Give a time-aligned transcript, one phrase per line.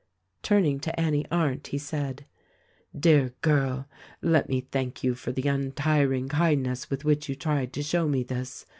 [0.41, 2.25] Turning to Annie Arndt he said:
[2.99, 3.87] "Dear girl,
[4.19, 8.23] let me thank you for the untiring kindness with which you tried to show me
[8.23, 8.65] this.